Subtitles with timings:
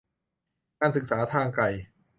[0.79, 1.63] การศึกษาทางไกล